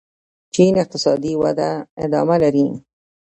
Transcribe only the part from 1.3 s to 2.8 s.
وده ادامه لري.